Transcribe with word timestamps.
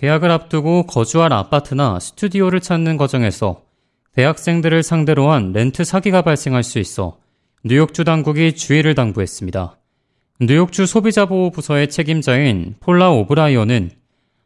계약을 0.00 0.30
앞두고 0.30 0.84
거주할 0.84 1.30
아파트나 1.34 2.00
스튜디오를 2.00 2.60
찾는 2.60 2.96
과정에서 2.96 3.64
대학생들을 4.14 4.82
상대로 4.82 5.30
한 5.30 5.52
렌트 5.52 5.84
사기가 5.84 6.22
발생할 6.22 6.62
수 6.62 6.78
있어 6.78 7.18
뉴욕주 7.64 8.04
당국이 8.04 8.54
주의를 8.54 8.94
당부했습니다. 8.94 9.76
뉴욕주 10.40 10.86
소비자보호부서의 10.86 11.90
책임자인 11.90 12.76
폴라 12.80 13.10
오브라이언은 13.10 13.90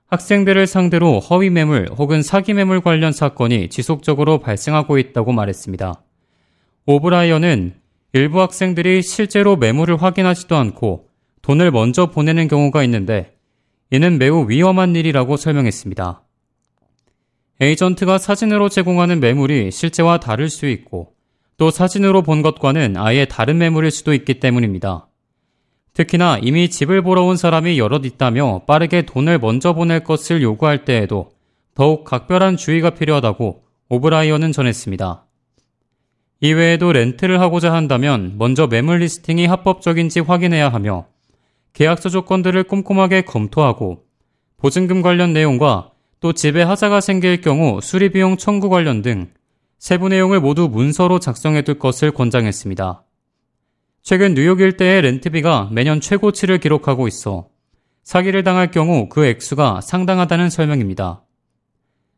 학생들을 0.09 0.67
상대로 0.67 1.21
허위 1.21 1.51
매물 1.51 1.91
혹은 1.99 2.25
사기 2.25 2.53
매물 2.53 2.81
관련 2.81 3.13
사건이 3.13 3.69
지속적으로 3.69 4.41
발생하고 4.41 4.99
있다고 4.99 5.31
말했습니다. 5.31 6.03
오브라이언은 6.87 7.75
일부 8.13 8.43
학생들이 8.43 9.03
실제로 9.03 9.55
매물을 9.55 10.03
확인하지도 10.03 10.57
않고 10.57 11.11
돈을 11.43 11.71
먼저 11.71 12.11
보내는 12.11 12.49
경우가 12.49 12.83
있는데 12.83 13.34
이는 13.95 14.19
매우 14.19 14.49
위험한 14.49 14.97
일이라고 14.97 15.37
설명했습니다. 15.37 16.21
에이전트가 17.61 18.19
사진으로 18.19 18.69
제공하는 18.69 19.21
매물이 19.21 19.71
실제와 19.71 20.19
다를 20.19 20.51
수 20.51 20.67
있고 20.67 21.13
또 21.59 21.71
사진으로 21.71 22.23
본 22.23 22.43
것과는 22.43 22.97
아예 22.97 23.25
다른 23.25 23.59
매물일 23.59 23.93
수도 23.93 24.13
있기 24.13 24.41
때문입니다. 24.41 25.07
특히나 25.93 26.41
이미 26.43 26.69
집을 26.69 27.03
보러 27.03 27.23
온 27.23 27.37
사람이 27.37 27.79
여럿 27.79 28.05
있다며 28.05 28.63
빠르게 28.67 29.03
돈을 29.03 29.39
먼저 29.39 29.75
보낼 29.75 30.03
것을 30.03 30.43
요구할 30.43 30.85
때에도 30.85 31.31
더욱 31.77 32.03
각별한 32.03 32.57
주의가 32.57 32.91
필요하다고 32.91 33.63
오브라이언은 33.91 34.51
전했습니다. 34.51 35.25
이외에도 36.41 36.93
렌트를 36.93 37.41
하고자 37.41 37.73
한다면 37.73 38.35
먼저 38.39 38.67
매물 38.67 38.99
listing이 38.99 39.47
합법적인지 39.47 40.19
확인해야 40.19 40.69
하며 40.69 41.07
계약서 41.75 42.09
조건들을 42.09 42.65
꼼꼼하게 42.65 43.23
검토하고 43.23 44.05
보증금 44.57 45.03
관련 45.03 45.33
내용과 45.33 45.91
또 46.21 46.33
집에 46.33 46.63
하자가 46.63 47.01
생길 47.01 47.41
경우 47.41 47.81
수리비용 47.83 48.39
청구 48.39 48.71
관련 48.71 49.03
등 49.03 49.31
세부 49.79 50.09
내용을 50.09 50.41
모두 50.41 50.69
문서로 50.69 51.19
작성해 51.19 51.63
둘 51.63 51.79
것을 51.79 52.13
권장했습니다. 52.13 53.05
최근 54.03 54.35
뉴욕 54.35 54.61
일대의 54.61 55.03
렌트비가 55.03 55.69
매년 55.73 56.01
최고치를 56.01 56.59
기록하고 56.59 57.09
있어 57.09 57.49
사기를 58.05 58.45
당할 58.45 58.71
경우 58.71 59.09
그 59.09 59.27
액수가 59.27 59.81
상당하다는 59.83 60.51
설명입니다. 60.51 61.23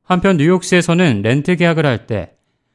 한편 0.05 0.37
뉴욕시에서는 0.37 1.23
렌트 1.23 1.57
계약을 1.57 1.87
할 1.87 2.07
때 2.07 2.35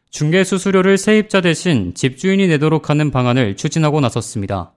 중개 0.09 0.43
수수료를 0.43 0.97
세입자 0.97 1.39
대신 1.39 1.93
집주인이 1.93 2.45
내도록 2.47 2.89
하는 2.89 3.11
방안을 3.11 3.55
추진하고 3.55 4.01
나섰습니다. 4.01 4.73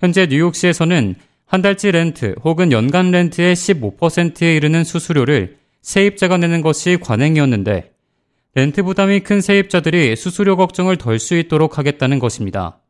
현재 0.00 0.26
뉴욕시에서는 0.26 1.16
한 1.46 1.62
달치 1.62 1.90
렌트 1.90 2.36
혹은 2.44 2.72
연간 2.72 3.10
렌트의 3.10 3.56
15%에 3.56 4.54
이르는 4.54 4.84
수수료를 4.84 5.56
세입자가 5.82 6.36
내는 6.36 6.62
것이 6.62 6.98
관행이었는데 7.00 7.92
렌트 8.54 8.82
부담이 8.82 9.20
큰 9.20 9.40
세입자들이 9.40 10.14
수수료 10.16 10.56
걱정을 10.56 10.96
덜 10.96 11.18
수 11.18 11.36
있도록 11.36 11.78
하겠다는 11.78 12.18
것입니다. 12.18 12.80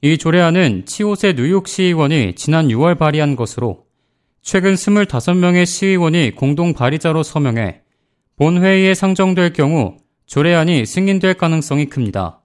이 0.00 0.16
조례안은 0.16 0.86
치옷의 0.86 1.34
뉴욕 1.34 1.66
시의원이 1.66 2.34
지난 2.36 2.68
6월 2.68 2.96
발의한 2.96 3.34
것으로 3.34 3.84
최근 4.40 4.74
25명의 4.74 5.66
시의원이 5.66 6.36
공동 6.36 6.72
발의자로 6.72 7.22
서명해 7.22 7.82
본회의에 8.36 8.94
상정될 8.94 9.52
경우 9.52 9.96
조례안이 10.26 10.86
승인될 10.86 11.34
가능성이 11.34 11.86
큽니다. 11.86 12.40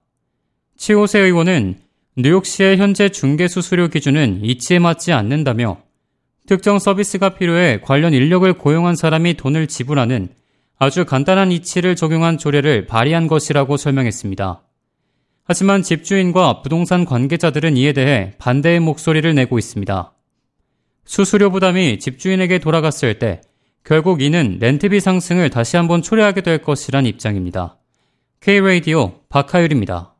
치오세 0.76 1.20
의원은 1.20 1.76
뉴욕시의 2.16 2.76
현재 2.76 3.08
중개 3.08 3.48
수수료 3.48 3.88
기준은 3.88 4.44
이치에 4.44 4.78
맞지 4.78 5.12
않는다며 5.12 5.78
특정 6.46 6.78
서비스가 6.78 7.30
필요해 7.30 7.80
관련 7.80 8.14
인력을 8.14 8.52
고용한 8.52 8.94
사람이 8.94 9.34
돈을 9.34 9.66
지불하는 9.66 10.28
아주 10.78 11.04
간단한 11.04 11.50
이치를 11.50 11.96
적용한 11.96 12.38
조례를 12.38 12.86
발의한 12.86 13.26
것이라고 13.26 13.76
설명했습니다. 13.76 14.62
하지만 15.42 15.82
집주인과 15.82 16.62
부동산 16.62 17.04
관계자들은 17.04 17.76
이에 17.76 17.92
대해 17.92 18.34
반대의 18.38 18.78
목소리를 18.78 19.34
내고 19.34 19.58
있습니다. 19.58 20.12
수수료 21.04 21.50
부담이 21.50 21.98
집주인에게 21.98 22.60
돌아갔을 22.60 23.18
때 23.18 23.40
결국 23.82 24.22
이는 24.22 24.58
렌트비 24.60 25.00
상승을 25.00 25.50
다시 25.50 25.76
한번 25.76 26.00
초래하게 26.00 26.42
될 26.42 26.58
것이란 26.58 27.06
입장입니다. 27.06 27.76
K-Radio 28.40 29.20
박하율입니다. 29.28 30.13